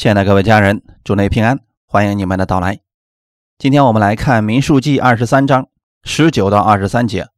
[0.00, 2.80] 亲爱的各位家人，祝内平安，欢迎你们的到来。
[3.58, 5.68] 今天我们来看《民数记》二十三章
[6.04, 7.28] 十九到二十三节，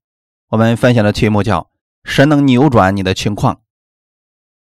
[0.50, 1.72] 我们分享的题目叫
[2.06, 3.56] “神能扭转你的情况”。《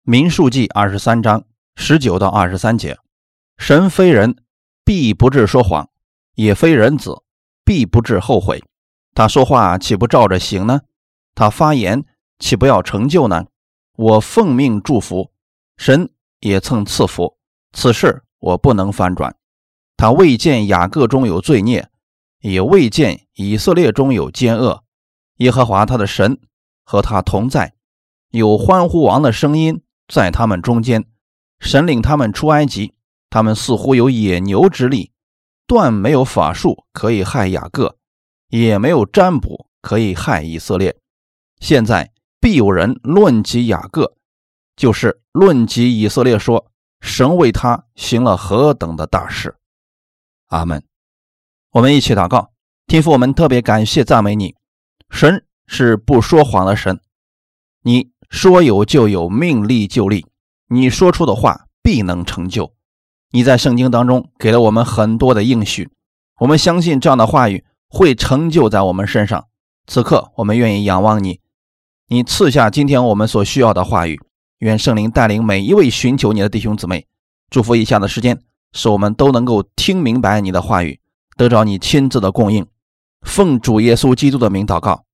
[0.02, 1.46] 民数记》二十三章
[1.78, 2.98] 十九到二十三节，
[3.58, 4.36] 神非人，
[4.84, 5.86] 必不至说谎；
[6.36, 7.24] 也非人子，
[7.64, 8.62] 必不至后悔。
[9.16, 10.82] 他说话岂不照着行呢？
[11.34, 12.04] 他发言
[12.38, 13.46] 岂不要成就呢？
[13.96, 15.32] 我奉命祝福，
[15.78, 16.12] 神
[16.42, 17.37] 也曾赐福。
[17.74, 19.36] 此事我不能翻转。
[19.96, 21.90] 他未见雅各中有罪孽，
[22.42, 24.84] 也未见以色列中有奸恶。
[25.38, 26.40] 耶和华他的神
[26.84, 27.74] 和他同在，
[28.30, 31.06] 有欢呼王的声音在他们中间。
[31.60, 32.94] 神领他们出埃及，
[33.32, 35.12] 他们似乎有野牛之力，
[35.66, 37.98] 断没有法术可以害雅各，
[38.50, 40.96] 也没有占卜可以害以色列。
[41.60, 44.14] 现在必有人论及雅各，
[44.76, 46.72] 就是论及以色列，说。
[47.00, 49.56] 神为他行了何等的大事，
[50.48, 50.84] 阿门。
[51.72, 52.52] 我们一起祷告，
[52.88, 54.56] 天父，我们特别感谢赞美你。
[55.10, 57.00] 神是不说谎的神，
[57.84, 60.26] 你说有就有，命立就立，
[60.70, 62.74] 你说出的话必能成就。
[63.32, 65.92] 你在圣经当中给了我们很多的应许，
[66.40, 69.48] 我们相信这样的话语会成就在我们身上。
[69.86, 71.42] 此刻，我们愿意仰望你，
[72.08, 74.20] 你赐下今天我们所需要的话语。
[74.60, 77.08] 愿圣灵带领每一位寻求你的弟兄姊妹，
[77.50, 78.42] 祝福以下的时间，
[78.74, 81.00] 使我们都能够听明白你的话语，
[81.36, 82.68] 得着你亲自的供应。
[83.22, 85.06] 奉主耶稣基督的名祷告，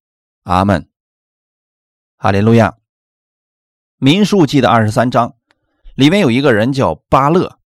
[0.44, 0.88] 阿门。
[2.16, 2.76] 哈利路亚。
[3.98, 5.34] 民数记的二十三章
[5.94, 7.58] 里面有一个人叫巴勒，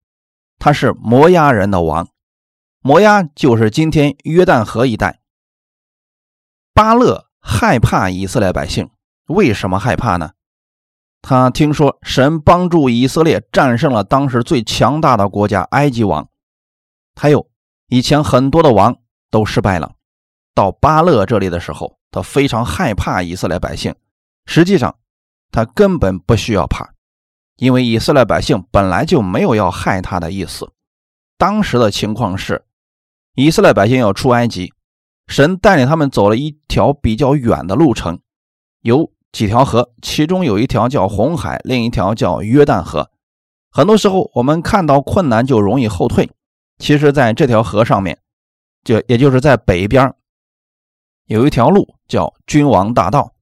[0.59, 2.07] 他是摩押人的王，
[2.81, 5.19] 摩押就是今天约旦河一带。
[6.73, 8.89] 巴勒害怕以色列百姓，
[9.27, 10.31] 为什么害怕呢？
[11.29, 16.29] 他听说神帮助以色列战胜了当时最强大的国家埃及王，
[17.17, 17.49] 还有
[17.89, 18.95] 以前很多的王
[19.29, 19.91] 都失败了。
[20.55, 23.93] 到巴勒这里的时候，他非常害怕以色列百姓。
[24.45, 24.95] 实际上，
[25.51, 26.93] 他根本不需要怕，
[27.57, 30.71] 因为以色列百姓本来就没有要害他的意思。
[31.37, 32.63] 当时的情况是，
[33.35, 34.71] 以色列百姓要出埃及，
[35.27, 38.21] 神带领他们走了一条比较远的路程，
[38.83, 39.11] 由。
[39.31, 43.11] 几条河，其中有一条叫红海，另一条叫约旦河。
[43.69, 46.31] 很多时候，我们看到困难就容易后退。
[46.79, 48.19] 其实，在这条河上面，
[48.83, 50.13] 就也就是在北边，
[51.25, 53.33] 有一条路叫君王大道。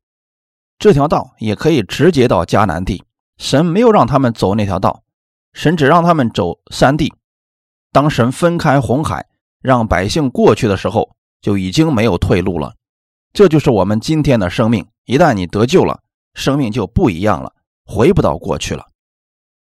[0.77, 3.03] 这条道也可以直接到迦南地。
[3.37, 5.03] 神没有让他们走那条道，
[5.53, 7.13] 神只让他们走山地。
[7.91, 9.27] 当神分开红海，
[9.61, 12.75] 让百姓过去的时候，就已经没有退路了。
[13.31, 14.85] 这就是我们今天的生命。
[15.05, 16.01] 一旦你得救了，
[16.33, 17.53] 生命就不一样了，
[17.85, 18.87] 回不到过去了。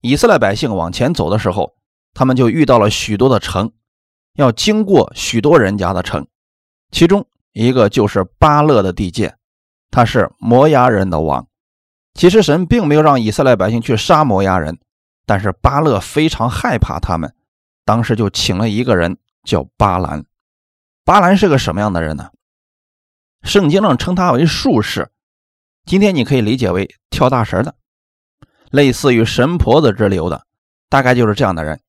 [0.01, 1.75] 以色列百姓往前走的时候，
[2.13, 3.73] 他们就遇到了许多的城，
[4.35, 6.27] 要经过许多人家的城，
[6.91, 9.35] 其中一个就是巴勒的地界，
[9.91, 11.47] 他是摩押人的王。
[12.13, 14.79] 其实神并没有让以色列百姓去杀摩押人，
[15.25, 17.35] 但是巴勒非常害怕他们，
[17.83, 20.25] 当时就请了一个人叫巴兰。
[21.03, 22.31] 巴兰是个什么样的人呢？
[23.43, 25.11] 圣经上称他为术士。
[25.87, 27.73] 今天你可以理解为跳大神的，
[28.71, 30.45] 类似于神婆子之流的，
[30.89, 31.79] 大概就是这样的人。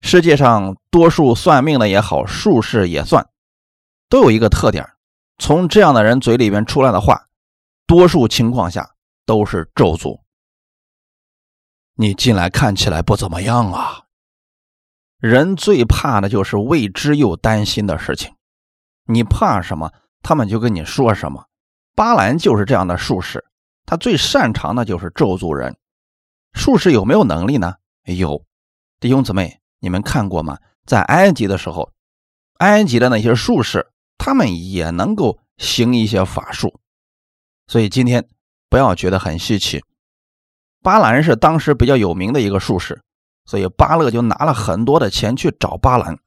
[0.00, 3.28] 世界上多数算命的也好，术士也算，
[4.08, 4.88] 都有一个特点：
[5.36, 7.28] 从这样的人嘴里边出来的话，
[7.86, 8.94] 多数情况下
[9.26, 10.22] 都是咒诅。
[11.96, 14.04] 你进来看起来不怎么样啊。
[15.18, 18.34] 人最怕的就是未知又担心的事情。
[19.04, 19.92] 你怕什么，
[20.22, 21.48] 他们就跟你说什么。
[21.94, 23.44] 巴兰就是这样的术士，
[23.84, 25.76] 他最擅长的就是咒诅人。
[26.54, 27.74] 术士有没有能力呢？
[28.04, 28.44] 有，
[29.00, 30.58] 弟兄姊妹，你们看过吗？
[30.84, 31.92] 在埃及的时候，
[32.58, 36.80] 埃及的那些术士，他们也能够行一些法术。
[37.66, 38.26] 所以今天
[38.68, 39.82] 不要觉得很稀奇。
[40.82, 43.02] 巴兰是当时比较有名的一个术士，
[43.44, 46.18] 所以巴勒就拿了很多的钱去找巴兰，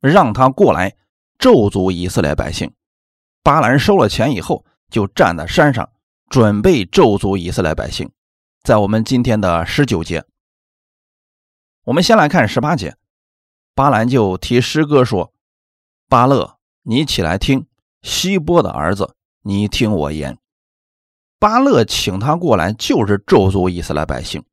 [0.00, 0.96] 让他过来
[1.38, 2.72] 咒诅以色列百姓。
[3.44, 5.90] 巴兰收了钱以后，就站在山上，
[6.28, 8.08] 准备咒诅以色列百姓。
[8.62, 10.24] 在我们今天的十九节，
[11.84, 12.94] 我们先来看十八节。
[13.74, 15.32] 巴兰就提诗歌说
[16.08, 17.62] ：“巴勒，你起来听；
[18.02, 20.38] 希波的儿子，你听我言。”
[21.40, 24.44] 巴勒请他过来，就是咒诅以色列百姓。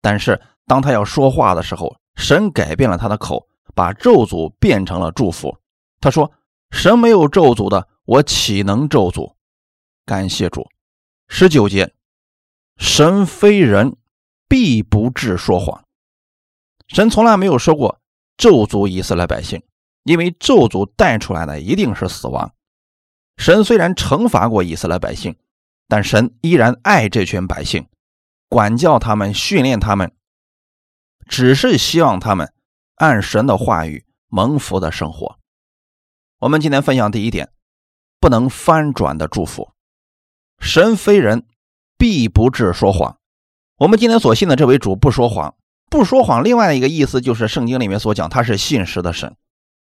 [0.00, 5.58] 但是当他要说话的时候，神改变了他的口，把咒诅变成了祝福。
[6.00, 6.30] 他说
[6.70, 9.34] ：“神没有咒诅的。”我岂能咒诅？
[10.04, 10.68] 感谢主。
[11.26, 11.94] 十九节，
[12.76, 13.96] 神非人，
[14.46, 15.84] 必不至说谎。
[16.88, 17.98] 神从来没有说过
[18.36, 19.62] 咒诅以色列百姓，
[20.02, 22.54] 因为咒诅带出来的一定是死亡。
[23.38, 25.34] 神虽然惩罚过以色列百姓，
[25.88, 27.86] 但神依然爱这群百姓，
[28.50, 30.12] 管教他们，训练他们，
[31.26, 32.52] 只是希望他们
[32.96, 35.38] 按神的话语蒙福的生活。
[36.40, 37.50] 我们今天分享第一点，
[38.24, 39.74] 不能翻转的祝福。
[40.58, 41.46] 神非人，
[41.98, 43.18] 必不至说谎。
[43.76, 45.54] 我们今天所信的这位主不说谎，
[45.90, 46.42] 不说谎。
[46.42, 49.36] 另外一个意思就是圣经里面所讲，他是信实的神，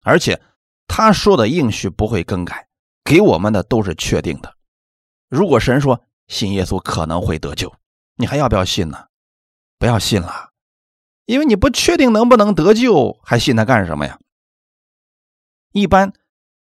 [0.03, 0.41] 而且
[0.87, 2.69] 他说的应许不会更改，
[3.03, 4.55] 给我们的都是确定的。
[5.27, 7.75] 如果神说信耶稣可能会得救，
[8.15, 9.07] 你还要不要信呢？
[9.77, 10.51] 不要信了，
[11.25, 14.17] 因为你不确定能不能得救，还信他干什么呀？
[15.73, 16.13] 一般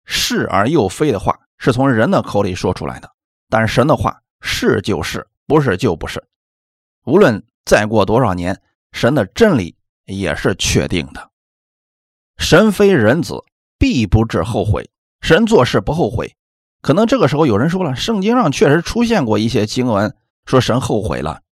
[0.06, 3.10] 是而又非的话是从人的口里说出来的，
[3.50, 6.22] 但神的话是就是，不是就不是。
[7.06, 8.62] 无论再过多少年，
[8.92, 11.30] 神的真理也是确定的。
[12.38, 13.46] 神非人子，
[13.80, 14.90] 必不至后悔。
[15.22, 16.36] 神做事不后悔。
[16.82, 20.14] 可能这个时候有人说了，圣经上确实出现过一些经文，
[20.46, 21.44] 说神后悔了。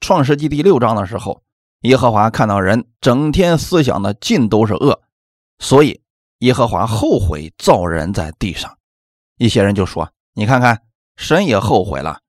[0.00, 1.42] 创世纪第六章的时候，
[1.82, 5.02] 耶和华看到人整天思想的尽都是恶，
[5.58, 6.00] 所以
[6.38, 8.77] 耶和华后悔造人在地上。
[9.38, 10.82] 一些人就说：“你看看，
[11.16, 12.20] 神也后悔了。”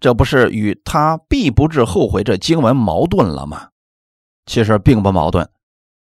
[0.00, 3.68] 这不是与他必不至后悔这经文矛盾了吗？
[4.44, 5.48] 其实并不矛盾。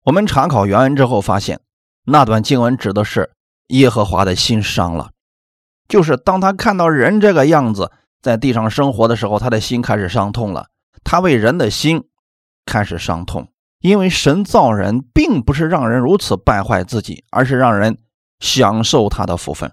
[0.05, 1.61] 我们查考原文之后发现，
[2.05, 3.33] 那段经文指的是
[3.69, 5.11] 耶和华的心伤了，
[5.87, 10.69] 就是当他看到人这个样子在地上生活的时候，他的心开始伤痛了。
[11.05, 12.09] 他为人的心
[12.65, 13.49] 开始伤痛，
[13.81, 17.99] 因为神造人并不是让人如此败坏自己，而是让人
[18.41, 19.71] 享受他的福分。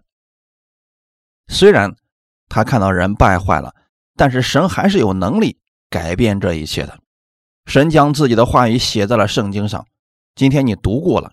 [1.51, 1.95] 虽然
[2.49, 3.75] 他看到人败坏了。
[4.13, 5.57] 但是神还是有能力
[5.89, 6.99] 改变这一切的。
[7.65, 9.87] 神将自己的话语写在了圣经上。
[10.35, 11.31] 今天你读过了，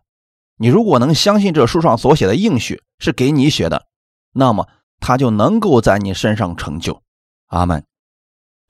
[0.56, 3.88] 你如果能相信这书上所写的应许是给你写的，
[4.32, 4.69] 那么
[5.00, 7.03] 他就能够在你身上成就。
[7.49, 7.85] 阿门。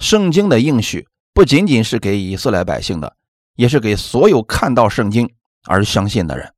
[0.01, 3.15] 圣经的应许不仅仅是给以色列百姓的，
[3.55, 5.33] 也是给所有看到圣经
[5.65, 6.53] 而相信的人。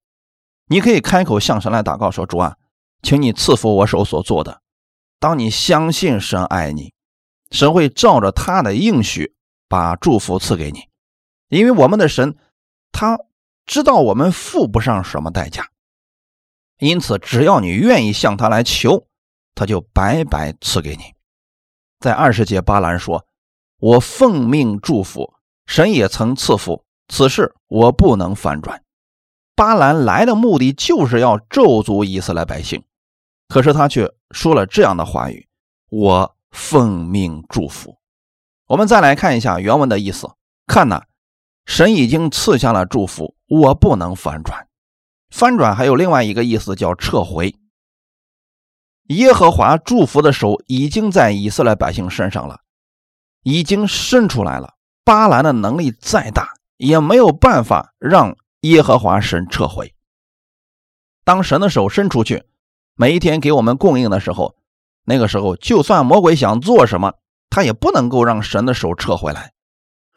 [0.67, 2.57] 你可以开口向神来祷告说：“主啊，
[3.03, 4.63] 请你赐福我手所做的。”
[5.21, 6.93] 当你相信神爱你。
[7.53, 9.35] 神会照着他的应许
[9.69, 10.85] 把祝福赐给你，
[11.49, 12.37] 因为我们的神
[12.93, 13.19] 他
[13.67, 15.67] 知道我们付不上什么代价，
[16.79, 19.09] 因此只要你愿意向他来求，
[19.57, 21.03] 他就白白赐给你。
[21.99, 23.27] 在二十节，巴兰说
[23.79, 25.35] ：“我奉命祝福，
[25.67, 28.85] 神也曾赐福，此事我不能反转。”
[29.57, 32.85] 巴兰来的目的就是要咒诅以色列百姓，
[33.51, 35.47] 可是他却说了这样的话语
[35.93, 37.97] ：“我。”奉命祝福。
[38.67, 40.29] 我们再来看一下原文的意思。
[40.67, 41.05] 看呐，
[41.65, 44.67] 神已经赐下了祝福，我不能翻转。
[45.31, 47.55] 翻转还有另外一个意思，叫撤回。
[49.11, 52.63] 耶和华祝福的手已经在以色列百姓身上了，
[53.45, 54.75] 已经伸出来了。
[55.05, 59.95] 巴兰的能力再大，也没有办法让耶和华神撤回。
[61.23, 62.43] 当神的手伸出去，
[63.01, 64.59] 每一天给我们供应的时候。
[65.05, 67.15] 那个时候，就算魔鬼想做什么，
[67.49, 69.55] 他也不能够让神的手撤回来。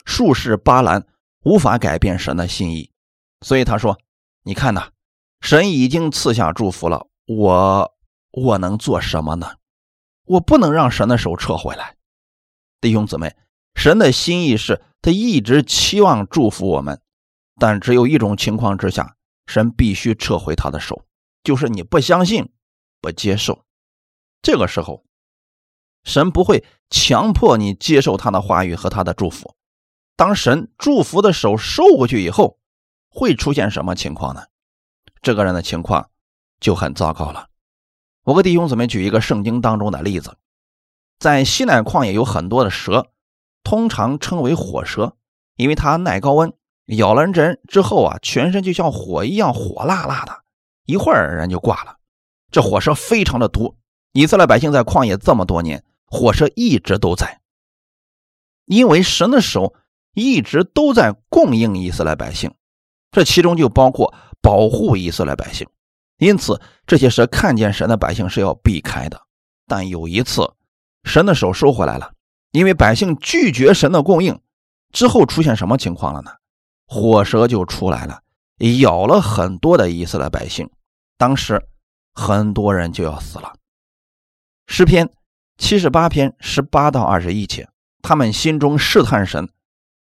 [0.04, 1.08] 术士巴兰
[1.46, 2.92] 无法改变神的心意，
[3.40, 3.98] 所以他说
[4.44, 4.90] ：“你看呐，
[5.40, 7.94] 神已经赐下祝福了，我
[8.32, 9.54] 我能做什么呢？
[10.26, 11.96] 我不能让神的手撤回来。”
[12.82, 13.34] 弟兄姊妹，
[13.76, 17.00] 神的心意是他一直期望祝福我们，
[17.58, 19.16] 但只有一种情况之下，
[19.48, 21.06] 神必须撤回他的手，
[21.46, 22.52] 就是你不相信、
[23.04, 23.66] 不接受。
[24.42, 25.04] 这个时候，
[26.06, 29.56] 神不会强迫你接受他的话语和他的祝福。
[30.16, 32.58] 当神祝福的手收过去以后，
[33.10, 34.46] 会出现什么情况呢？
[35.22, 36.10] 这个人的情况
[36.62, 37.50] 就很糟糕了。
[38.24, 40.38] 我给弟兄姊妹举一个圣经当中的例子，
[41.20, 43.12] 在西奈旷野有很多的蛇，
[43.64, 45.18] 通常称为火蛇，
[45.58, 46.54] 因为它耐高温，
[46.86, 50.44] 咬了人之后啊，全身就像火一样火辣辣的，
[50.86, 51.98] 一会儿人就挂了。
[52.54, 53.76] 这火蛇非常的毒。
[54.12, 57.42] 以色列百姓在旷野这么多年，火蛇一直都在，
[58.66, 59.74] 因为神的手
[60.14, 62.54] 一直都在供应以色列百姓，
[63.12, 65.68] 这其中就包括保护以色列百姓。
[66.20, 69.20] 因此，这些蛇看见神的百姓是要避开的。
[69.66, 70.54] 但有一次，
[71.04, 72.14] 神的手收回来了，
[72.52, 74.40] 因为百姓拒绝神的供应，
[74.92, 76.32] 之后出现什么情况了呢？
[76.86, 78.22] 火蛇就出来了，
[78.80, 80.70] 咬了很多的以色列百姓，
[81.18, 81.60] 当时
[82.14, 83.56] 很多人就要死了。
[84.68, 85.10] 诗篇
[85.58, 87.70] 七十八篇十八到二十一节，
[88.02, 89.50] 他们心中试探神，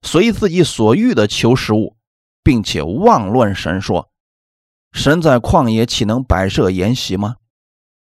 [0.02, 1.96] 随自己所欲的求食物，
[2.42, 4.10] 并且妄论神说
[4.92, 7.36] ：“神在旷野岂能摆设筵席吗？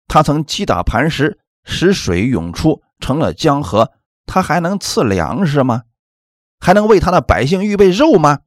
[0.07, 3.91] 他曾击打磐石，使水涌出，成了江河。
[4.25, 5.83] 他还能赐粮食吗？
[6.59, 8.39] 还能为他的百姓预备肉吗？”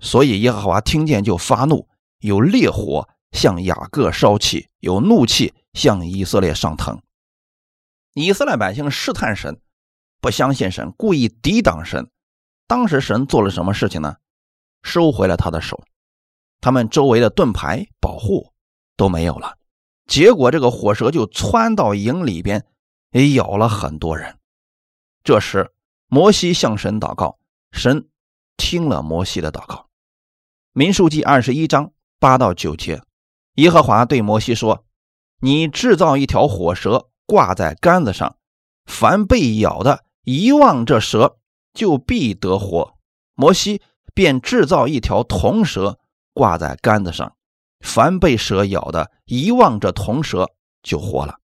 [0.00, 7.02] 所以耶和华听见就发怒，有烈火向雅各烧起，有怒气向以色列上腾。
[8.14, 9.60] 以色列百姓试探神，
[10.22, 12.08] 不相信神，故意抵挡神。
[12.66, 14.16] 当时神做了什么事情呢？
[14.82, 15.82] 收回了他的手，
[16.60, 18.52] 他们周围的盾牌保护
[18.96, 19.58] 都没有了。
[20.06, 22.64] 结果这个火蛇就窜到营里边，
[23.10, 24.38] 也咬了很多人。
[25.22, 25.72] 这时
[26.06, 27.38] 摩西向神祷告，
[27.72, 28.08] 神
[28.56, 29.88] 听了摩西的祷告。
[30.72, 33.02] 民数记二十一章八到九节，
[33.54, 34.84] 耶和华对摩西说
[35.40, 38.36] ：“你制造一条火蛇，挂在杆子上，
[38.84, 41.38] 凡被咬的，一望这蛇。”
[41.74, 42.94] 就必得活。
[43.34, 43.82] 摩西
[44.14, 45.98] 便制造一条铜蛇，
[46.32, 47.34] 挂在杆子上。
[47.80, 50.48] 凡被蛇咬的，一望着铜蛇
[50.84, 51.40] 就活了。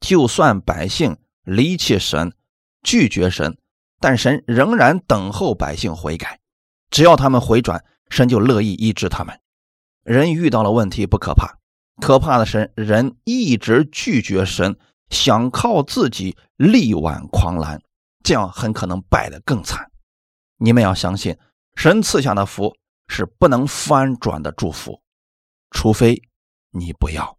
[0.00, 2.34] 就算百姓离弃神，
[2.82, 3.58] 拒绝神，
[4.00, 6.40] 但神仍然等候百姓悔改。
[6.88, 9.38] 只要他们回转，神就乐意医治他们。
[10.04, 11.58] 人遇到了问题不可怕，
[12.00, 14.76] 可怕的是人一直拒绝神，
[15.10, 17.80] 想靠自己力挽狂澜。
[18.24, 19.90] 这样很可能败得更惨。
[20.58, 21.36] 你们要相信，
[21.74, 22.76] 神赐下的福
[23.08, 25.02] 是不能翻转的祝福，
[25.70, 26.22] 除非
[26.70, 27.36] 你不要。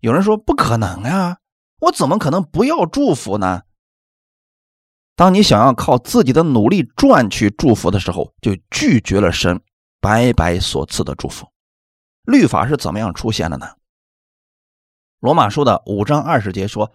[0.00, 1.38] 有人说不可能啊，
[1.80, 3.62] 我怎么可能不要祝福呢？
[5.16, 9.60] 当你想要靠自己的努力赚取祝福的时候，就拒绝了神
[10.04, 11.50] 白白所赐的祝福。
[12.24, 13.66] 律法是怎么样出现的呢？
[15.18, 16.92] 罗马书的五章二十节说。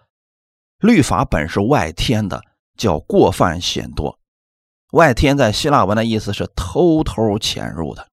[0.78, 2.42] 律法本是外天的，
[2.78, 4.18] 叫过犯显多。
[4.92, 8.08] 外天在希腊文的意思是偷偷潜入的，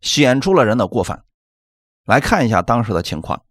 [0.00, 1.24] 显出了人的过犯。
[2.06, 3.44] 来看一下当时的情况。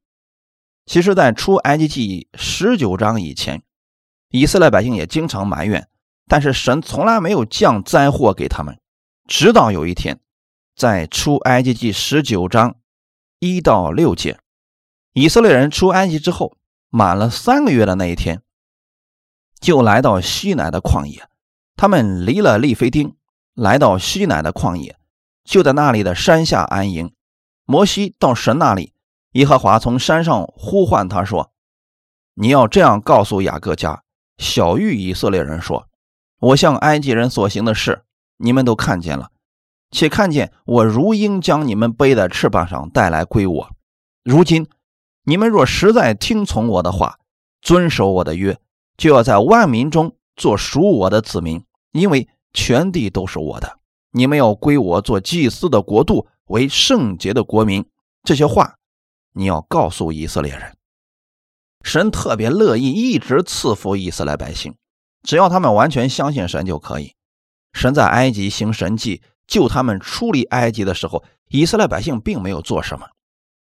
[0.86, 3.62] 其实，在出埃及记十九章以前，
[4.30, 5.88] 以色列百姓也经常埋怨，
[6.28, 8.80] 但是神从来没有降灾祸给他们。
[9.28, 10.20] 直到有一天，
[10.82, 12.78] 在出埃及记十九章
[13.38, 14.40] 一到六节，
[15.14, 16.58] 以色列人出埃及之后。
[16.90, 18.42] 满了三个月的那一天，
[19.60, 21.30] 就来到西乃的旷野。
[21.76, 23.16] 他们离了利非丁，
[23.54, 24.98] 来到西乃的旷野，
[25.44, 27.14] 就在那里的山下安营。
[27.64, 28.94] 摩西到神那里，
[29.34, 31.54] 耶和华从山上呼唤他说
[32.34, 34.04] ：“你要这样告诉雅各家
[34.40, 35.88] 小玉以色列人说：
[36.40, 38.04] 我向埃及人所行的事，
[38.38, 39.30] 你们都看见了，
[39.92, 43.70] 且看见我如鹰将你们背在翅膀上带来归我。
[44.24, 44.68] 如今。”
[45.24, 47.20] 你们若实在听从我的话，
[47.62, 48.58] 遵守我的约，
[48.98, 53.78] 就要在万民中做属我的子民，因为全地都是我的。
[54.14, 57.86] 你们要归我做祭司的国度，为圣洁的国民。
[58.24, 58.78] 这些话
[59.34, 60.76] 你要告诉以色列人。
[61.84, 64.74] 神特别乐意一直赐福以色列百姓，
[65.22, 67.14] 只要他们完全相信神就可以。
[67.74, 69.22] 神在埃及行神迹，
[69.52, 73.06] 救他们出离埃及的时候，以色列百姓并没有做什么。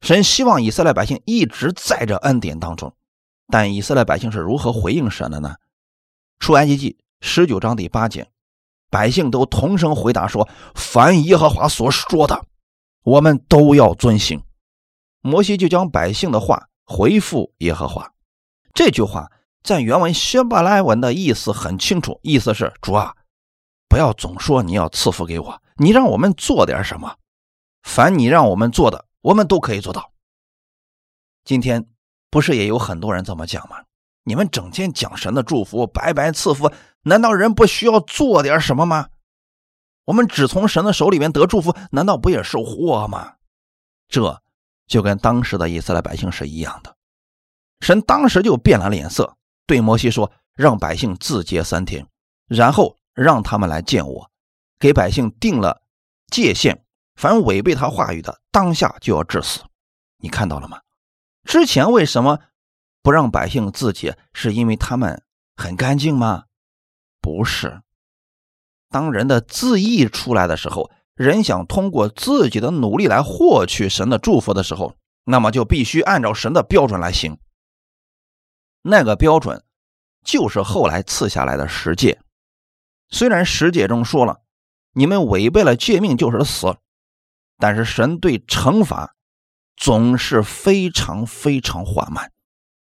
[0.01, 2.93] 神希望以色列百姓一直在这恩典当中，
[3.47, 5.55] 但以色列百姓是如何回应神的呢？
[6.41, 8.29] 出埃及记十九章第八节，
[8.91, 12.45] 百姓都同声回答说：“凡耶和华所说的，
[13.05, 14.43] 我们都要遵行。”
[15.23, 18.13] 摩西就将百姓的话回复耶和华。
[18.75, 19.31] 这句话
[19.63, 23.15] 在原文希伯来文的意思很清楚，意思是：主啊，
[23.89, 27.17] 不要总说你要赐福给我，你让我们做点什么？
[27.83, 29.07] 凡你让我们做的。
[29.23, 30.13] 我们都可以做到。
[31.45, 31.89] 今天
[32.31, 33.79] 不是也有很多人这么讲吗？
[34.23, 36.71] 你们整天讲神的祝福，白白赐福，
[37.03, 39.09] 难道人不需要做点什么吗？
[40.05, 43.35] 我们只从神的手里面得祝福，难道不也是祸吗？
[44.09, 44.41] 这
[44.87, 46.97] 就跟当时的以色列百姓是一样的。
[47.81, 52.07] 神当时就变了脸色，对摩西说：“让百姓自洁三天，
[52.47, 54.31] 然后让他们来见我，
[54.79, 55.83] 给百姓定了
[56.31, 56.85] 界限。”
[57.17, 59.61] 凡违背他话语的，当下就要致死。
[60.19, 60.83] 你看到了吗？
[61.45, 62.39] 之前为什么
[63.03, 64.19] 不让百姓自洁？
[64.35, 65.23] 是因为他们
[65.57, 66.45] 很干净吗？
[67.23, 67.81] 不是。
[68.91, 74.95] 当人的自义出来的时候，人想通过自己的努力来获取神的祝福的时候，
[75.25, 77.39] 那么就必须按照神的标准来行。
[78.83, 79.65] 那个标准
[80.23, 82.21] 就是后来赐下来的十诫。
[83.09, 84.43] 虽然十诫中说了，
[84.93, 86.77] 你们违背了诫命就是死。
[87.59, 89.15] 但是神对惩罚
[89.77, 92.31] 总是非常非常缓慢，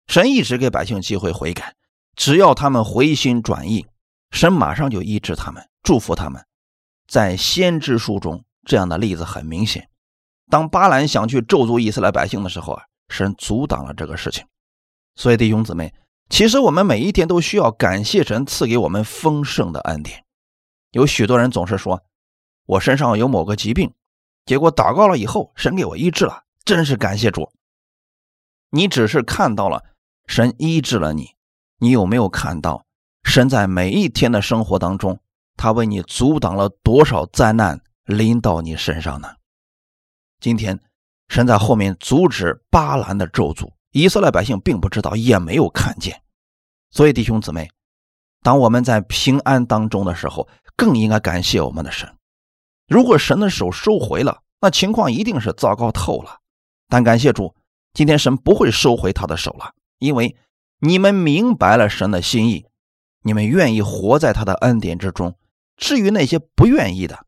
[0.07, 1.75] 神一直给百姓机会悔改，
[2.15, 3.85] 只要他们回心转意，
[4.31, 6.43] 神马上就医治他们，祝福他们，
[7.07, 9.89] 在先知书中，这样的例子很明显。
[10.49, 14.43] 当巴兰想去咒诅以色列百姓的时候啊，神阻挡了这个事情。
[15.15, 15.93] 所以弟兄姊妹，
[16.29, 20.25] 其实我们每一天都需要感谢神赐给我们丰盛的恩典。
[20.91, 22.03] 有许多人总是说，
[22.65, 23.93] 我身上有某个疾病，
[24.45, 27.51] 结果祷告了以后，神给我医治了，真是感谢主。
[28.69, 29.83] 你只是看到了
[30.25, 31.35] 神医治了你，
[31.79, 32.85] 你有没有看到
[33.23, 35.19] 神在每一天的生活当中？
[35.55, 39.29] 他为你阻挡了多少灾难临到你身上呢？
[40.39, 40.79] 今天，
[41.29, 46.21] 神在后面阻止巴兰的咒诅，以色列百姓并不知道，也没有看见。
[46.91, 47.71] 所以，弟兄姊妹，
[48.43, 52.15] 当我们在平安当中的时候，更应该感谢我们的神。
[52.87, 56.41] 如果神的手收回了，那情况一定是糟糕透了。
[56.87, 57.55] 但感谢主，
[57.91, 60.37] 今天神不会收回他的手了，因为
[60.79, 62.67] 你们明白了神的心意，
[63.23, 65.35] 你们愿意活在他的恩典之中。
[65.75, 67.25] 至于那些不愿意的，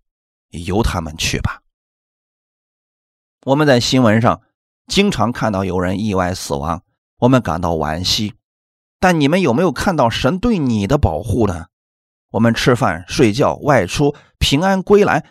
[0.49, 1.63] 由他们去吧。
[3.45, 4.43] 我们在新闻上
[4.89, 6.83] 经常看到有人意外死亡，
[7.19, 8.33] 我们感到惋惜。
[8.99, 11.67] 但你们有没有看到神对你的保护呢？
[12.31, 15.23] 我们吃饭、睡觉、外出、平安归来，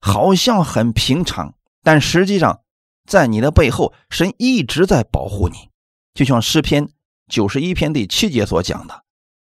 [0.00, 1.54] 好像很平常，
[1.84, 2.62] 但实际上，
[3.06, 5.68] 在你的背后，神一直在保护你。
[6.14, 6.88] 就像诗篇
[7.28, 9.04] 九十一篇第七节所讲的：“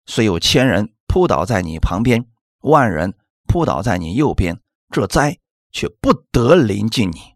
[0.07, 2.25] 虽有千人扑倒在你旁边。”
[2.63, 3.13] 万人
[3.47, 5.37] 扑倒在你右边，这灾
[5.71, 7.35] 却不得临近你。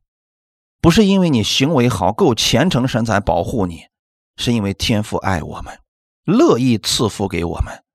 [0.83, 3.87] 不是因为你行为好、够虔诚，神才保护你，
[4.35, 5.79] 是因为天父爱我们，
[6.25, 7.85] 乐意赐福给我们。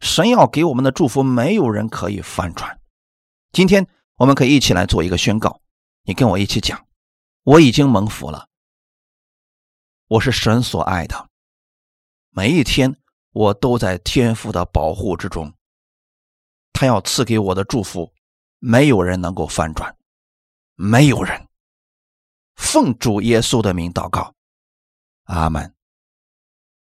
[0.00, 2.80] 神要给我们的祝福，没有人可以翻转。
[3.52, 3.86] 今天
[4.16, 5.60] 我们可以一起来做一个宣告，
[6.04, 6.86] 你跟我一起讲：
[7.42, 8.48] 我已经蒙福了，
[10.06, 11.28] 我是神所爱的，
[12.30, 12.96] 每一天
[13.32, 15.52] 我都在天父的保护之中。
[16.72, 18.14] 他要赐给我的祝福，
[18.58, 19.94] 没有人能够翻转，
[20.76, 21.47] 没有人。
[22.58, 24.34] 奉主耶稣的名祷告，
[25.24, 25.72] 阿门。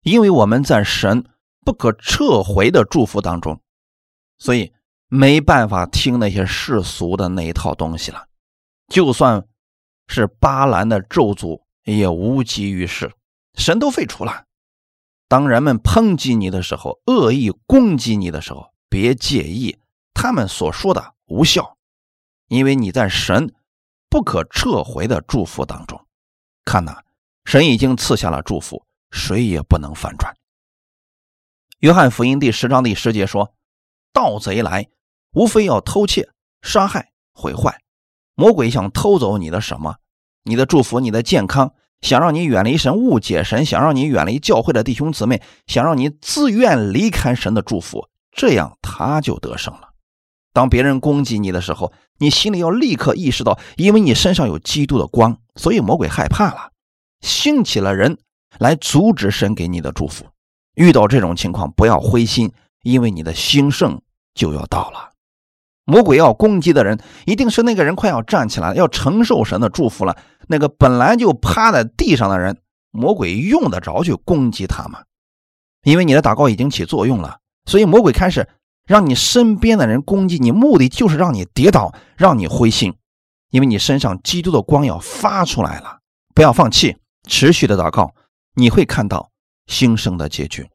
[0.03, 1.25] 因为我们在神
[1.65, 3.61] 不可撤回的祝福当中，
[4.39, 4.73] 所以
[5.09, 8.29] 没办法听那些世俗的那一套东西了。
[8.89, 9.47] 就算
[10.07, 13.11] 是巴兰的咒诅，也无济于事，
[13.55, 14.45] 神都废除了。
[15.27, 19.79] 当人们抨击你的时候，恶意攻击你的时候，别介意。
[20.13, 21.79] 他们所说的无效，
[22.49, 23.55] 因为你在神
[24.13, 25.99] 不可撤回的祝福当中。
[26.67, 26.99] 看呐，
[27.47, 30.37] 神已经赐下了祝福，谁也不能反转。
[31.79, 33.55] 约翰福音第十章第十节说
[34.13, 34.91] ：“盗贼来，
[35.33, 36.29] 无非要偷窃、
[36.61, 37.81] 杀害、毁坏。
[38.35, 39.97] 魔鬼想偷走你的什么？
[40.43, 41.73] 你的祝福、你的健康，
[42.03, 49.89] 想让你远离神、误解神，想让你远离教会的弟兄姊妹，想让你自愿离开神的祝福，这样他就得胜了。”
[50.53, 56.71] 当别人攻击你的时候，你心里要立刻意识到，因为你身上有基督的光，所以魔鬼害怕了，
[57.23, 58.19] 兴起了人
[58.59, 60.27] 来阻止神给你的祝福。
[60.75, 64.03] 遇到这种情况，不要灰心，因为你的兴盛
[64.35, 65.13] 就要到了。
[65.85, 70.17] 魔鬼要攻击的人，一定是那个人快要站起来，要承受神的祝福了。
[70.49, 72.59] 那个本来就趴在地上的人，
[72.91, 75.01] 魔鬼用得着去攻击他吗？
[75.83, 78.47] 因为你的祷告已经起作用了，所以魔鬼开始。
[78.87, 82.95] 让你身边的人攻击你，目的就是让你跌倒，让你灰心，
[83.51, 85.99] 因为你身上基督的光要发出来了。
[86.35, 86.97] 不要放弃，
[87.29, 88.15] 持续的祷告，
[88.55, 89.31] 你会看到
[89.67, 90.69] 兴盛的结局。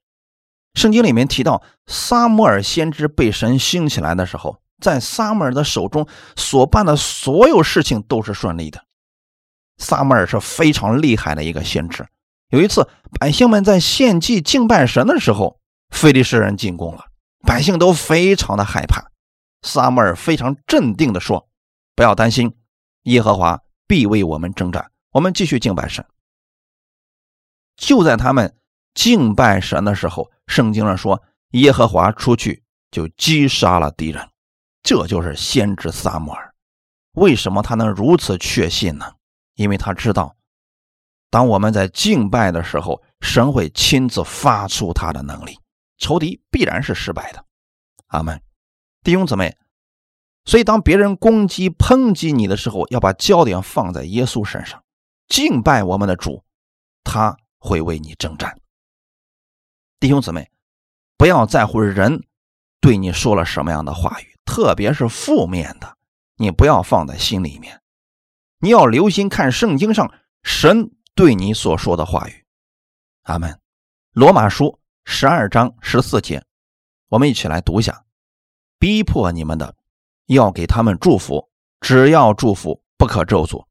[0.75, 8.83] 圣经里面提到，撒母耳先知被神兴起来的时候，在撒母耳的手中所办的所有事情都是顺利的。
[9.79, 12.05] 撒母尔是非常厉害的一个先知。
[12.49, 12.87] 有一次，
[13.19, 17.05] 百姓们在献祭敬拜神的时候，非利士人进攻了。
[17.47, 19.09] 百姓都非常的害怕，
[19.61, 21.47] 撒母耳非常镇定的说
[21.95, 22.53] ：“不要担心，
[23.03, 24.91] 耶和华必为我们征战。
[25.11, 26.05] 我们继续敬拜神。”
[27.77, 28.53] 就在他们
[28.93, 31.23] 敬拜神的时候，圣经上说
[31.55, 34.29] ：“耶和华出去就击杀了敌人。”
[34.83, 36.53] 这就是先知撒母耳。
[37.13, 39.13] 为什么他能如此确信呢？
[39.55, 40.35] 因为他知道，
[41.29, 45.57] 当我们在敬拜的时候，神会亲自发出他的能力。
[45.97, 47.45] 仇敌必然是失败的，
[48.07, 48.41] 阿门，
[49.03, 49.57] 弟兄姊妹。
[50.45, 54.81] 所以，当别人攻击、抨击你的时候，要把焦点放在耶稣身上，
[55.27, 56.41] 敬拜我们的主，
[57.03, 58.57] 他会为你征战。
[59.99, 60.49] 弟兄姊妹，
[61.17, 62.23] 不要在乎人
[62.79, 65.97] 对你说了什么样的话语，特别是负面的，
[66.37, 67.81] 你不要放在心里面。
[68.59, 72.45] 你要留心看圣经上神对你所说的话语。
[73.23, 73.59] 阿门。
[74.13, 74.79] 罗马书。
[75.09, 76.43] 十二章十四节，
[77.07, 78.03] 我们一起来读一下：
[78.77, 79.73] 逼迫你们的，
[80.25, 83.65] 要给他们祝福，只要祝福，不可咒诅。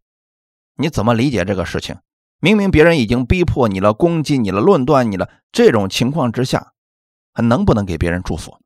[0.77, 1.99] 你怎么理解这个事情？
[2.41, 6.73] 明明别人已经逼迫你了，攻击你了，论断你了，这种情况之下，
[7.35, 8.59] 还能不能给别人祝福？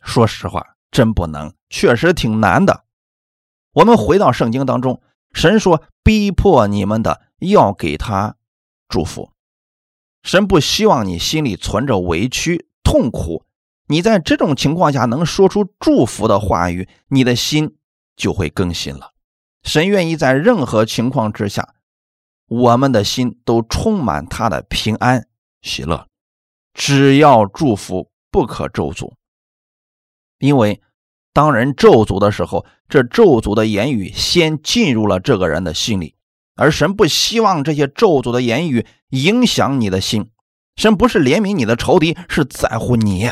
[0.00, 2.84] 说实话，真不能，确实挺难的。
[3.72, 8.36] 我们回到圣经当中，神说：“逼迫你们的，要给他
[8.88, 9.32] 祝福。”
[10.24, 13.44] 神不希望你心里存着委屈、痛苦。
[13.86, 17.76] 你在这种情况下能说出祝福的话语，你的心
[18.16, 19.12] 就会更新了。
[19.62, 21.74] 神愿意在任何情况之下，
[22.48, 25.28] 我们的心都充满他的平安
[25.60, 26.08] 喜乐。
[26.72, 29.12] 只要祝福，不可咒诅。
[30.38, 30.80] 因为
[31.32, 36.14] 当人咒诅的时候，这咒诅的言语先进入了这个人的心里，
[36.56, 40.30] 而神不希望这些咒诅的言语影响你的心。
[40.76, 43.30] 神不是怜悯你的仇敌，是在乎你。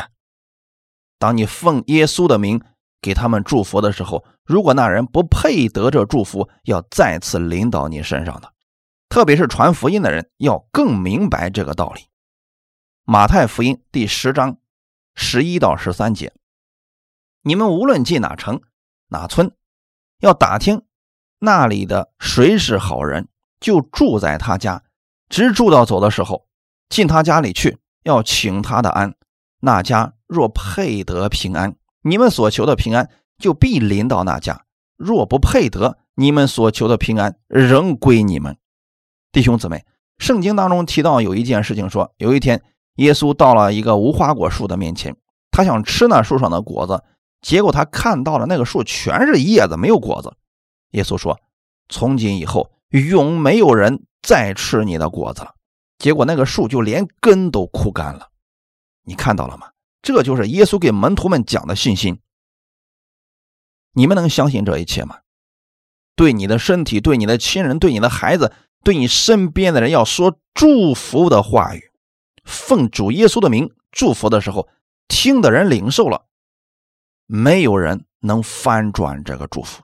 [1.19, 2.61] 当你奉耶稣的名
[3.01, 8.53] 给他们祝福的时候，如果那人不配得这祝福，要再次临到你身上的。
[9.09, 12.07] 特别是传福音的人，要更明白这个道理。
[13.03, 14.57] 马太福音第十章
[15.15, 16.33] 十一到十三节：
[17.41, 18.61] 你们无论进哪城
[19.09, 19.51] 哪村，
[20.19, 20.83] 要打听
[21.39, 23.27] 那里的谁是好人，
[23.59, 24.83] 就住在他家，
[25.33, 26.45] 直住到走的时候，
[26.89, 29.15] 进他家里去，要请他的安。
[29.61, 34.65] 那家若配得平安，你们所求的平安就必临到那家；
[34.95, 38.55] 若不配得，你们所求的平安仍归你们。
[39.31, 39.83] 弟兄姊妹，
[40.19, 42.61] 圣经当中提到有一件事情，说有一天
[42.97, 45.15] 耶稣到了一个无花果树的面前，
[45.49, 47.03] 他想吃那树上的果子，
[47.41, 50.31] 结果他看到了那个树全是叶子，没有果子。
[50.91, 51.39] 耶稣说
[51.89, 55.53] ：“从今以后，永没有人再吃你的果子了。”
[55.99, 58.31] 结果那个树就连根都枯干了。
[59.03, 59.69] 你看到了吗？
[60.01, 62.19] 这就是耶稣给门徒们讲的信心。
[63.93, 65.19] 你们能相信这一切吗？
[66.15, 71.91] 对你的身体、对你的亲人、对你的孩子、对你身边的人，要说祝福的话语，
[72.43, 74.67] 奉主耶稣的名祝福的时候，
[75.07, 76.25] 听的人领受了，
[77.25, 79.83] 没有人能翻转这个祝福。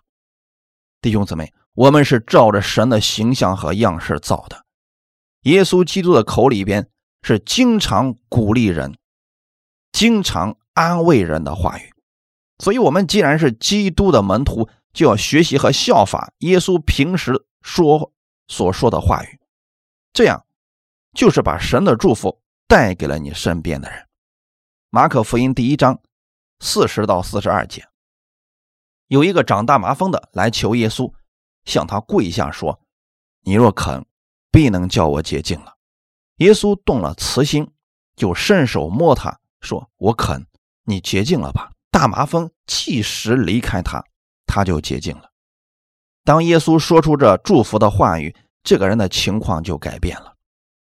[1.02, 4.66] 弟兄姊妹，我们是照着神的形象和样式造的。
[5.44, 6.90] 耶稣基督的口里边
[7.22, 8.98] 是经常鼓励人。
[9.94, 11.94] 经常安慰人的话语，
[12.58, 18.12] 所以，我们既然是基督的门徒，就要学习和效法耶稣平时说
[18.50, 19.40] 所说的话语，
[20.12, 20.46] 这样
[21.14, 24.06] 就是把神的祝福带给了你身边的人。
[24.90, 26.02] 马可福音第一章
[26.60, 27.88] 四十到四十二节，
[29.08, 31.12] 有一个长大麻风的来求耶稣，
[31.66, 32.80] 向他跪下说
[33.44, 34.06] ：“你若肯，
[34.52, 35.76] 必能叫我洁净了。”
[36.38, 37.70] 耶稣动了慈心，
[38.16, 39.40] 就伸手摸他。
[39.62, 40.46] 说：“我肯，
[40.86, 44.04] 你洁净了吧。”大麻风即时离开他，
[44.46, 45.32] 他就洁净了。
[46.24, 50.36] 当耶稣说出这祝福的话语，这个人的情况就改变了。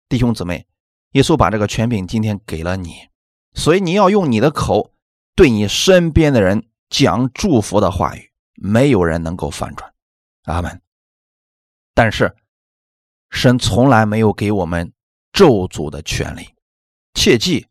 [0.10, 0.66] 弟兄姊妹，
[1.12, 3.08] 耶稣把这个权柄今天给了你，
[3.54, 4.92] 所以你要用你的口
[5.36, 9.94] 对你身边的人讲祝福的话语，没有人能够反转。
[10.54, 10.82] 阿门。
[11.94, 12.36] 但是，
[13.30, 14.92] 神从来没有给我们
[15.32, 16.50] 咒诅的权利，
[17.14, 17.68] 切记。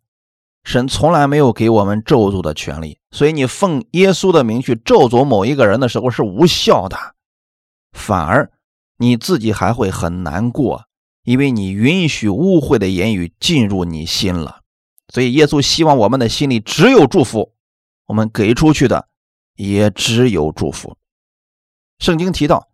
[0.65, 7.15] 神从来没有给我们咒诅的权利，所以你奉耶稣的名去咒诅某一个人的时候是无效的，
[7.93, 8.51] 反而
[8.97, 10.87] 你自己还会很难过，
[11.23, 14.63] 因为你允许污秽的言语进入你心了。
[15.15, 17.55] 所以耶稣希望我们的心里只有祝福，
[18.07, 19.07] 我们给出去的
[19.55, 20.97] 也只有祝福。
[21.99, 22.69] 圣经提到，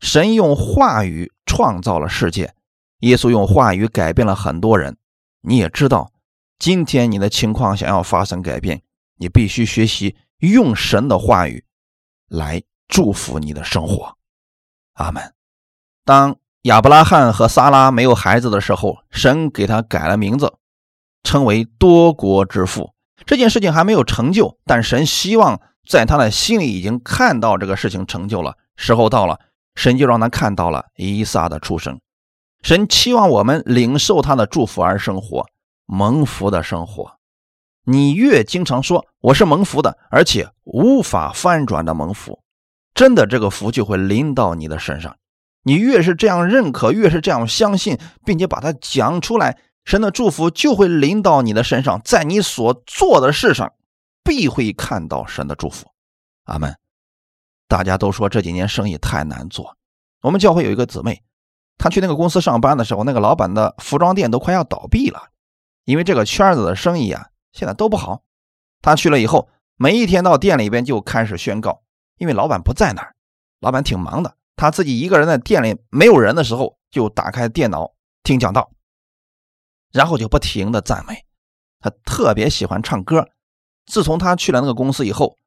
[0.00, 2.54] 神用话语创造了世界，
[3.00, 4.96] 耶稣用话语改变了很多人。
[5.42, 6.10] 你也知道。
[6.58, 8.82] 今天你的情况想要发生改变，
[9.16, 11.64] 你必须学习用神的话语
[12.28, 14.16] 来祝福你的生活。
[14.92, 15.34] 阿门。
[16.04, 20.54] 当亚伯拉罕和撒拉没有孩子的时候，神给他改了名字，
[21.24, 22.94] 称为多国之父。
[23.26, 28.56] 这件事情还没有成就，但神希望在他的心里已经看到这个事情成就了。
[28.76, 29.40] 时候到了，
[29.74, 32.00] 神就让他看到了伊撒的出生。
[32.62, 35.46] 神期望我们领受他的祝福而生活。
[35.84, 37.18] 蒙福的生活，
[37.84, 42.40] 你越经常说我是蒙福的，而且无法翻转的蒙福，
[42.94, 45.16] 真的这个福就会临到你的身上。
[45.64, 53.74] 你越是这样认可，越是这样相信，并且把它讲出来，神的祝福就会临到你的身上，在你所做的事上
[54.24, 55.88] 必会看到神的祝福。
[56.44, 56.74] 阿门。
[57.72, 59.78] 大家都说这几年生意太难做，
[60.20, 61.22] 我们教会有一个姊妹，
[61.78, 65.30] 她去那个公司上班的时候，那个老板的服装店都快要倒闭了。
[65.84, 68.24] 因为这个圈子的生意啊，现在都不好。
[68.82, 71.80] 他去了以后，每一天到店里边就开始宣告，
[72.18, 73.14] 因为老板不在那儿，
[73.60, 78.70] 老板挺忙的，他自己一个人在店里没有人的时候，就打开电脑听讲道，
[79.92, 81.24] 然后就不停的赞美。
[81.80, 83.30] 他特别喜欢唱歌。
[83.86, 85.38] 自从他去了那个公司以后，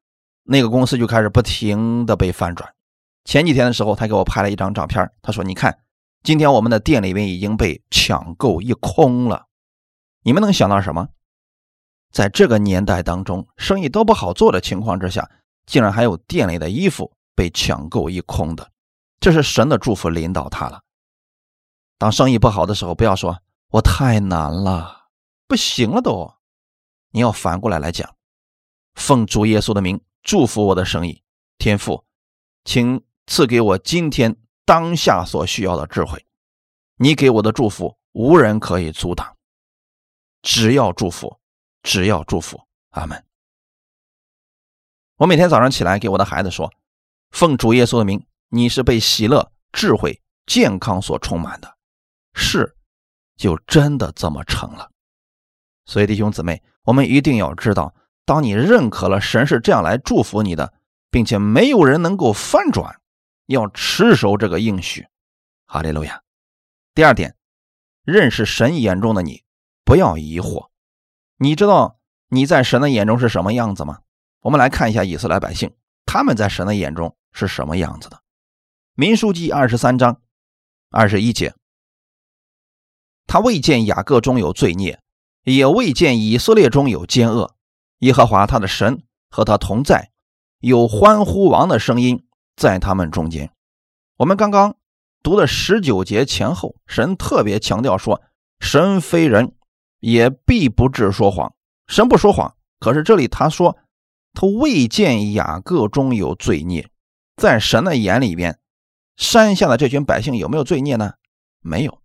[0.46, 2.72] 那个公司就开始不停的被翻转。
[3.24, 5.80] 前几天的时候，他给我拍了一张照片，他说：“你看，
[6.22, 9.46] 今天我们的店里面已经被抢购一空了。”
[10.22, 11.08] 你们能想到什么？
[12.12, 15.28] 在这个年代当中，生意都不好做的情况之下，
[15.66, 18.70] 竟然还有店里的衣服被抢购一空的，
[19.18, 20.82] 这是神的祝福领导他了。
[21.98, 25.08] 当生意不好的时候，不要说我太难了，
[25.48, 26.34] 不行了都，
[27.10, 28.14] 你要反过来来讲，
[28.94, 31.22] 奉主耶稣的名祝福我的生意，
[31.56, 32.04] 天父，
[32.64, 36.26] 请赐给我今天当下所需要的智慧，
[36.96, 39.36] 你给我的祝福无人可以阻挡，
[40.42, 41.40] 只要祝福。
[41.84, 42.60] 只要祝福，
[42.90, 43.24] 阿门。
[45.18, 46.68] 我每天早上起来给我的孩子说
[47.30, 51.76] ：“奉主耶稣的名，你是被喜乐、智慧、健康所充满的。”
[52.34, 52.76] 是，
[53.36, 54.90] 就真的这么成了。
[55.84, 57.94] 所以弟兄姊妹，我们一定要知道，
[58.26, 60.74] 当你认可了神是这样来祝福你的，
[61.10, 63.00] 并且没有人能够翻转，
[63.46, 65.06] 要持守这个应许。
[65.66, 66.22] 哈利路亚。
[66.92, 67.36] 第二点，
[68.04, 69.44] 认识神眼中的你，
[69.84, 70.68] 不要疑惑。
[71.38, 74.00] 你知道你在神的眼中是什么样子吗？
[74.40, 78.20] 我们来看一下以色列百姓，他们在神的眼中是什么样子的。
[78.94, 80.20] 民书记二十三章
[80.90, 81.54] 二十一节，
[83.26, 85.00] 他未见雅各中有罪孽，
[85.42, 87.55] 也未见以色列中有奸恶。
[87.98, 90.10] 耶和华他的神和他同在，
[90.60, 93.52] 有欢呼王的声音在他们中间。
[94.16, 94.76] 我们刚刚
[95.22, 98.22] 读了十九节前后，神特别强调说，
[98.60, 99.52] 神非人。
[100.00, 101.54] 也必不至说谎，
[101.88, 102.54] 神不说谎。
[102.78, 103.78] 可是这里他说，
[104.34, 106.90] 他未见雅各中有罪孽，
[107.34, 108.60] 在神的眼里边，
[109.16, 111.14] 山下的这群百姓有没有罪孽呢？
[111.60, 112.02] 没有。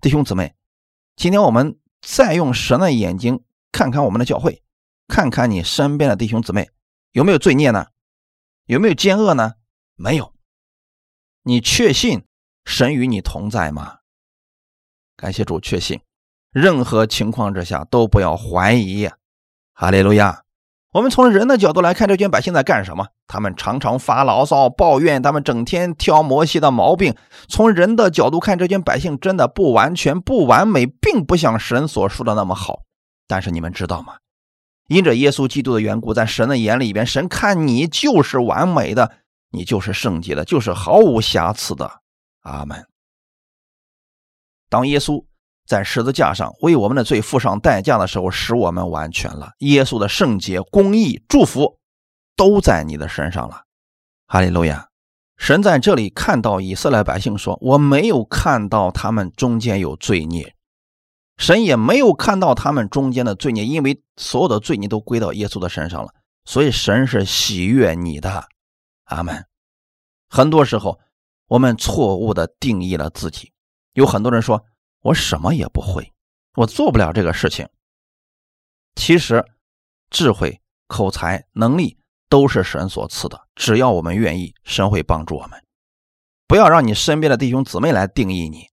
[0.00, 0.54] 弟兄姊妹，
[1.14, 4.61] 今天我们再用神的眼睛看看我们的教会，
[5.12, 6.70] 看看你身边的弟兄姊妹
[7.10, 7.88] 有没有罪孽呢？
[8.64, 9.56] 有没有奸恶呢？
[9.94, 10.32] 没有。
[11.42, 12.24] 你确信
[12.64, 13.98] 神与你同在吗？
[15.14, 16.00] 感谢主，确信。
[16.50, 19.10] 任何情况之下都不要怀疑，
[19.74, 20.44] 哈利路亚。
[20.92, 23.08] 我们从人的角度来看，这群百姓在干什么？
[23.26, 27.14] 他们常常发牢骚、抱怨，他们整天挑摩西的毛病。
[27.48, 32.84] 从人的角度看，这群百姓真的不完全、不完美，并不像神所说的那么好。
[33.28, 34.14] 但是你们知道吗？
[34.92, 39.12] 因着耶稣基督的缘故，在神的眼里边，神看你就是完美的，
[39.50, 42.00] 你就是圣洁的，就是毫无瑕疵的。
[42.42, 42.86] 阿门。
[44.68, 45.24] 当耶稣。
[45.64, 49.52] 在十字架上为我们的罪付上代价的时候，使我们完全了。
[49.58, 51.78] 耶稣的圣洁、公义、祝福，
[52.36, 53.62] 都在你的身上了。
[54.26, 54.88] 哈利路亚！
[55.38, 60.52] 神在这里看到以色列百姓说：“我没有看到他们中间有罪孽。”
[61.36, 66.12] 神也没有看到他们中间的罪孽，因为所有的罪孽都归到耶稣的身上了。
[66.44, 68.48] 所以神是喜悦你的。
[69.04, 69.46] 阿门。
[70.28, 71.00] 很多时候，
[71.48, 73.52] 我们错误的定义了自己。
[73.94, 74.64] 有很多人说。
[75.04, 76.12] 我什么也不会，
[76.54, 77.68] 我做不了这个事情。
[78.94, 79.44] 其实，
[80.10, 85.60] 智慧、口才、能力都是神所赐的，只要我们愿意，神会帮助我们。
[86.46, 88.68] 不要让你身边的弟兄姊妹来定义你，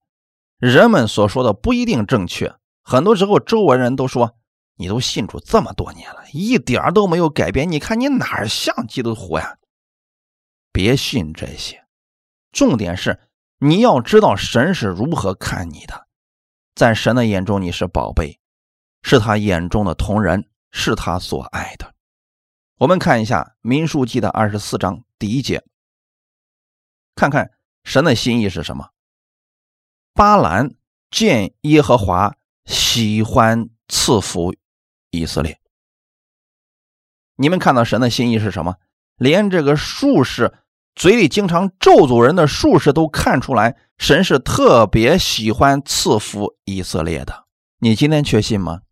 [0.60, 2.54] 人们所说的不一定正确。
[2.82, 4.36] 很多时候，周围人都说
[4.76, 7.72] 你都信主这么多年了，一点都没有改变。
[7.72, 9.56] 你看你哪像基督徒呀？
[10.70, 11.84] 别信这些，
[12.52, 13.18] 重点是
[13.58, 16.06] 你要知道神是如何看你的。
[16.74, 18.38] 在神的眼中，你是宝贝，
[19.02, 21.94] 是他眼中的同人，是他所爱的。
[22.76, 25.64] 我们看一下《民数记》的二十四章第一节，
[27.14, 27.50] 看看
[27.82, 28.90] 神的心意是什么。
[30.20, 30.74] 巴兰
[31.10, 34.54] 见耶和华喜欢赐福
[35.08, 35.58] 以色列，
[37.36, 38.76] 你们看到神的心意是什么？
[39.16, 40.52] 连这个术士。
[40.94, 47.46] 嘴里经常咒诅人的术士都看出来，神是特别喜欢赐福以色列的。
[47.78, 48.82] 你今天确信吗？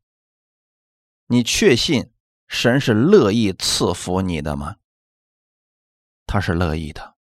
[1.27, 2.11] 你确信
[2.47, 4.77] 神是乐意赐福你的吗？
[6.27, 7.17] 他是乐意的，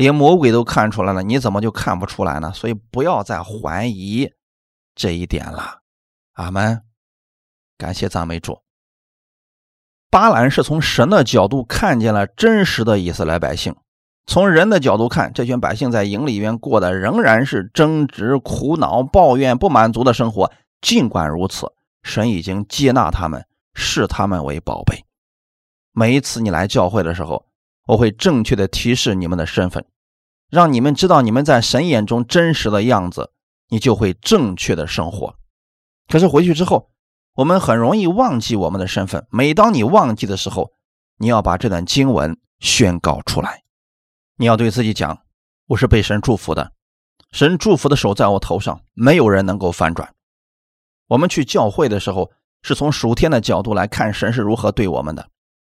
[0.00, 2.50] 连魔鬼都看出来了，你怎么就看不出来呢？
[2.54, 4.32] 所以不要再怀疑
[4.94, 5.80] 这一点了。
[6.32, 6.80] 阿门。
[7.76, 8.62] 感谢赞美主。
[10.10, 13.76] 巴兰是从神的角度看见了真实的以色列百姓。
[14.24, 20.50] 从人的角度看，这群百姓在营里边过的仍然是争执、苦恼、抱怨、不满足的生活。
[20.80, 21.70] 尽管如此，
[22.02, 25.04] 神已经接纳他们，视他们为宝贝。
[25.92, 27.44] 每一次你来教会的时候，
[27.86, 29.86] 我会正确的提示你们的身份，
[30.48, 33.32] 让你们知道你们在神眼中真实的样子，
[33.68, 35.34] 你就会正确的生活。
[36.08, 36.90] 可是回去之后，
[37.34, 39.26] 我们很容易忘记我们的身份。
[39.30, 40.72] 每当你忘记的时候，
[41.18, 43.62] 你要把这段经文宣告出来，
[44.36, 45.22] 你要对自己讲
[45.68, 46.72] ：“我是被神祝福的，
[47.30, 50.14] 神祝福的手在我头上，没有人能够反转。”
[51.08, 52.30] 我们去教会的时候，
[52.62, 55.28] 是从属天的角度来看神是如何对我们的。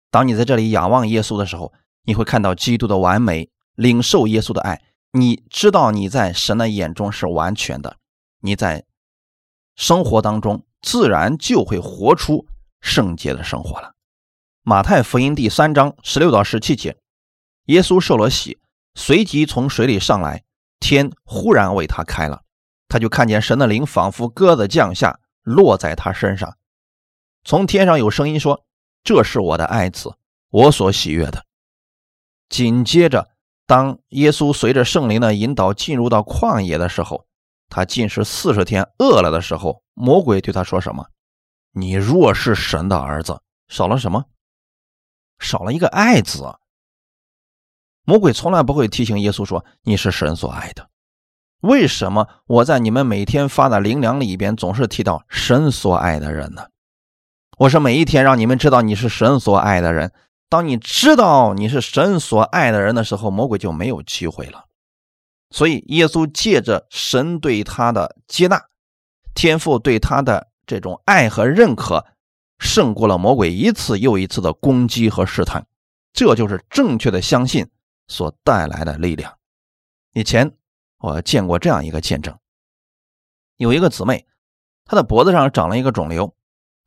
[0.09, 1.73] 当你在这里仰望耶稣的时候，
[2.07, 4.81] 你会看到基督的完美，领受耶稣的爱。
[5.11, 7.97] 你知道你在神的眼中是完全的，
[8.39, 8.85] 你在。
[9.75, 12.47] 生活当中自然就会活出
[12.81, 13.93] 圣洁的生活了。
[14.63, 16.97] 马太福音第三章十六到十七节，
[17.65, 18.57] 耶稣受了洗，
[18.95, 20.43] 随即从水里上来，
[20.79, 22.41] 天忽然为他开了，
[22.87, 26.57] 他就看见神的灵仿佛鸽子降下，落在他身上。
[27.43, 28.65] 从天上有声音说
[29.03, 30.15] ：“这是我的爱子，
[30.49, 31.45] 我所喜悦的。”
[32.49, 33.29] 紧接着，
[33.65, 37.25] 当耶稣随着圣灵的引导进入到旷野的时候。
[37.69, 41.05] 他进食四十天，饿了的时候，魔鬼对他说什么？
[41.73, 44.23] 你若是神的儿子，少了什么？
[45.39, 46.55] 少了一个爱字。
[48.05, 50.89] 魔鬼从来不会提醒耶稣说你是神所爱的。
[51.59, 56.67] 为什么我在你们每天发的灵粮里边总是提到神所爱的人呢？
[57.57, 60.13] 我是每一天让你们知道你是神所爱的人。
[60.49, 64.65] 当你知道你是神所爱的人的时候，魔鬼就没有机会了。
[65.49, 68.65] 所以，耶稣借着神对他的接纳，
[69.33, 72.05] 天父对他的这种爱和认可，
[72.59, 75.67] 胜过了魔鬼一次又一次的攻击和试探。
[76.13, 77.69] 这就是正确的相信
[78.07, 79.37] 所带来的力量。
[80.13, 80.57] 以前
[80.97, 82.37] 我见过这样一个见证：
[83.57, 84.25] 有一个姊妹，
[84.85, 86.36] 她的脖子上长了一个肿瘤。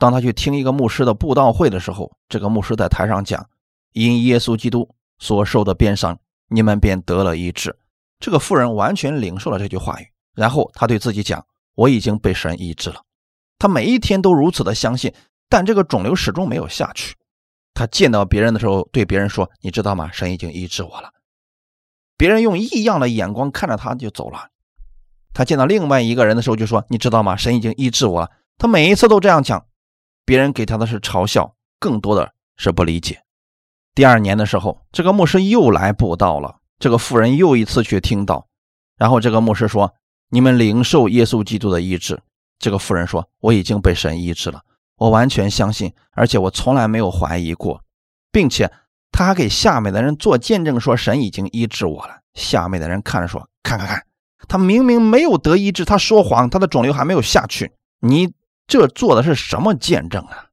[0.00, 3.46] 当他去听一个牧师的布道会的时候，这个牧师在台上讲
[3.92, 7.76] ：“因耶稣基督所受的鞭伤，你们便得了医治。”
[8.18, 11.44] 这个妇人完全领受了这句话语，然后她对自己讲
[11.76, 13.02] ：“我已经被神医治了。”
[13.60, 15.12] 他每一天都如此的相信，
[15.50, 17.14] 但这个肿瘤始终没有下去。
[17.74, 20.10] 他见到别人的时候，对别人说：“你知道吗？
[20.10, 21.10] 神已经医治我了。”
[22.16, 24.48] 别人用异样的眼光看着他就走了。
[25.34, 27.36] 他见到另外一个人的时候，就说：“你知道吗？
[27.36, 29.66] 神已经医治我了。”他每一次都这样讲，
[30.30, 33.20] 别人给他的是嘲笑，更多的是不理解。
[33.96, 36.58] 第二年的时候，这个牧师又来布道了。
[36.78, 38.46] 这个妇人又一次去听到，
[38.96, 39.92] 然后这个牧师说
[40.30, 42.22] ：“你们领受耶稣基督的医治。”
[42.60, 44.62] 这个妇人说：“我已经被神医治了，
[44.98, 47.82] 我完全相信，而且我从来没有怀疑过，
[48.30, 48.70] 并且
[49.10, 54.06] 他还给下面的人做见证，说神已经医治我了。”下面的人看着说：“看看看，
[54.46, 58.32] 他明明没有得医治，他说谎，他的肿瘤还没有下去，你
[58.70, 60.46] 这做的是什么见证啊？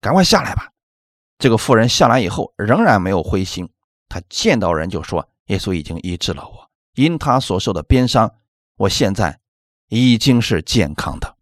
[0.00, 0.70] 赶快下来吧！”
[1.40, 3.68] 这个妇人下来以后仍然没有灰心，
[4.08, 5.28] 他见到人就说。
[5.46, 8.34] 耶稣已经医治了我，因他所受的鞭伤，
[8.78, 9.38] 我现在
[9.88, 11.36] 已经是健康的。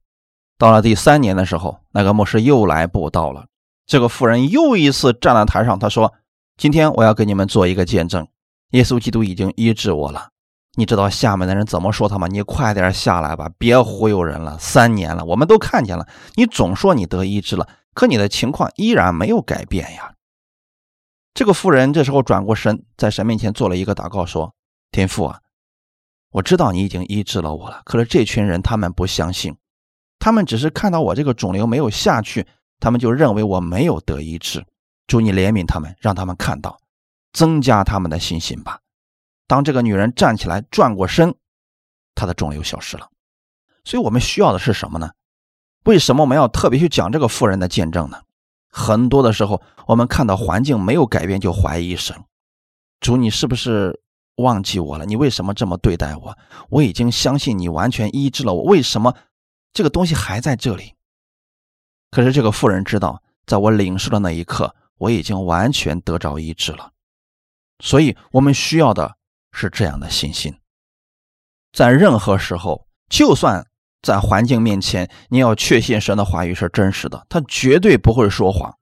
[0.58, 3.46] 到了第三年的时候，那个牧师又来布道了。
[3.86, 6.12] 这个妇人又一次站在台上，他说
[6.58, 8.28] ：“今天我要给你们做一个见证，
[8.72, 10.28] 耶稣基督已经医治我了。
[10.76, 12.26] 你知道下面的人怎么说他吗？
[12.26, 14.58] 你快点下来吧，别忽悠人了。
[14.58, 20.12] 三年了，我们都看见了，你总说你得医治了，可你的情况依然没有改变呀。”
[21.32, 24.54] 这个妇人这时候转过身，在神面前做了一个祷告，说
[24.90, 25.38] ：“天父啊，
[26.30, 27.82] 我知道你已经医治了我了。
[27.84, 29.56] 可是这群人他们不相信，
[30.18, 32.46] 他们只是看到我这个肿瘤没有下去，
[32.80, 34.64] 他们就认为我没有得医治。
[35.06, 36.78] 主你怜悯他们，让他们看到，
[37.32, 38.78] 增加他们的信心吧。”
[39.46, 41.34] 当这个女人站起来，转过身，
[42.14, 43.08] 她的肿瘤消失了。
[43.84, 45.10] 所以我们需要的是什么呢？
[45.84, 48.22] 为什么我们要特别去讲这个妇人的见证呢？
[48.70, 52.16] 很多的时候，我们看到环境没有改变就怀疑神。
[53.00, 54.00] 主，你是不是
[54.36, 55.04] 忘记我了？
[55.04, 56.38] 你为什么这么对待我？
[56.70, 59.14] 我已经相信你完全医治了我，为什么
[59.74, 60.94] 这个东西还在这里？
[62.10, 66.92] 可是这个妇人知道，在我领受的那一刻，我已经完全得着医治了。
[67.80, 69.16] 所以，我们需要的
[69.54, 70.54] 是这样的信心。
[71.72, 73.66] 在任何时候，就算。
[74.02, 78.76] 在环境面前，你要确信神的话语是真实的，他绝对不会说谎。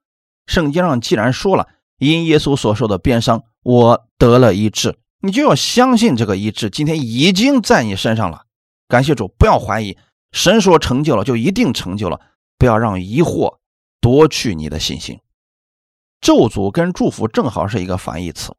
[0.47, 1.69] 圣经上既然说了，
[1.99, 8.47] 因耶稣所受的鞭伤，我得了医治，你就要相信这个医治今天已经在你身上了。
[8.89, 9.97] 感谢主，不要怀疑，
[10.33, 12.21] 神说成就了就一定成就了，
[12.59, 13.59] 不要让疑惑
[14.01, 15.21] 夺去你的信心。
[16.21, 18.57] 咒诅跟祝福正好是一个反义词，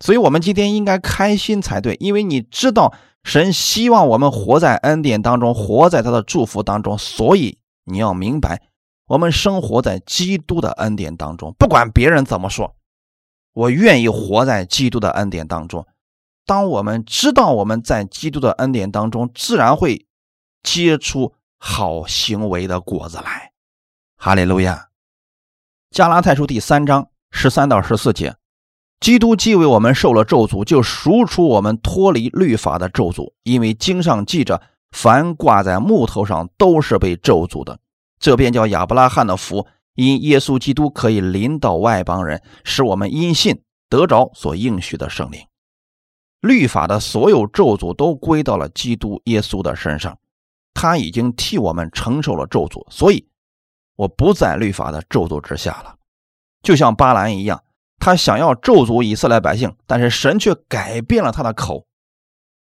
[0.00, 2.94] 所以我们今天应该开心才对，因为你知道。
[3.24, 8.62] 神希望我们活在恩典当中，活在他的祝福当中，所以你要明白，
[9.08, 12.74] 我们生活在基督的恩典当中，不管别人怎么说，
[13.52, 15.86] 我愿意活在基督的恩典当中。
[16.46, 20.06] 当我们知道我们在基督的恩典当中，自然会
[20.62, 23.52] 结出好行为的果子来。
[24.16, 24.88] 哈利路亚。
[25.90, 28.36] 加拉太书第三章十三到十四节，
[29.00, 37.78] 基督既为我们受了咒诅，就赎出我们脱离律法的咒诅，因为经上记着，凡挂在木头上都是被咒诅的。
[38.18, 45.40] 这便叫亚伯拉罕的福，因耶稣基督可以临到外邦人，使我们因信得着所应许的圣灵。
[46.40, 50.18] 律法的所有咒诅都归到了基督耶稣的身上，
[50.74, 53.28] 他已经替我们承受了咒诅，所以
[53.94, 55.94] 我不在律法的咒诅之下了。
[56.62, 57.62] 就像巴兰一样，
[57.98, 61.86] 他想要咒诅以色列百姓，但是神却改变了他的口。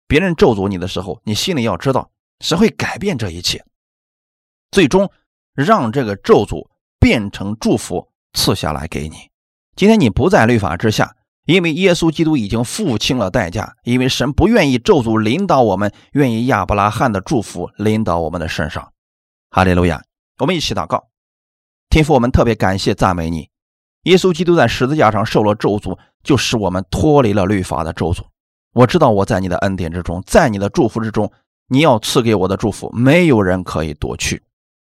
[0.06, 2.10] 别人咒诅你的时候，你心里要知道，
[2.40, 3.64] 神会改变这一切，
[4.70, 5.10] 最终
[5.54, 6.68] 让这个咒诅
[6.98, 9.30] 变成祝福赐下来给你。
[9.76, 11.16] 今天你不在律法之下。
[11.46, 18.92] 因为耶稣基督已经付清了代价，因为神不愿意咒诅领导我们，愿意亚伯拉罕的祝福领导我们的身上。
[19.50, 20.04] 哈利路亚！
[20.38, 21.08] 我们一起祷告，
[21.88, 23.48] 天父，我们特别感谢赞美你。
[24.04, 28.22] 耶稣基督在十字架上受了咒诅，就使我们脱离了律法的咒诅。
[28.72, 31.30] 我知道我在你的恩典之中，在你的祝福之中，
[31.68, 34.42] 你要赐给我的祝福，没有人可以夺去。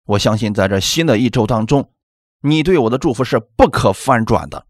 [0.06, 1.90] 我相信在这新的一周当中，
[2.42, 4.66] 你对我的祝福是不可翻转的。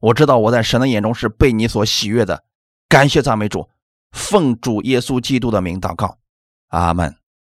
[0.00, 2.44] 我知道我在神的眼中是被你所喜悦的，
[2.88, 3.68] 感谢赞美主，
[4.10, 6.18] 奉主耶稣基督的名祷告，
[6.68, 7.21] 阿门。